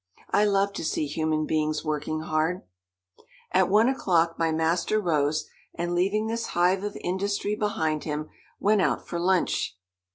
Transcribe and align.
I 0.31 0.45
love 0.45 0.73
to 0.73 0.83
see 0.83 1.05
human 1.05 1.45
beings 1.45 1.85
working 1.85 2.21
hard. 2.21 2.63
At 3.51 3.69
one 3.69 3.87
o'clock 3.87 4.33
my 4.39 4.51
master 4.51 4.99
rose, 4.99 5.47
and 5.75 5.93
leaving 5.93 6.25
this 6.25 6.47
hive 6.57 6.83
of 6.83 6.97
industry 7.01 7.53
behind 7.55 8.03
him, 8.03 8.29
went 8.59 8.81
out 8.81 9.05
for 9.07 9.19
lunch. 9.19 9.77